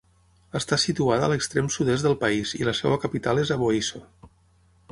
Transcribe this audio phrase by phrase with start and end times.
[0.59, 4.05] Està situada a l'extrem sud-est del país i la seva capital és Aboisso.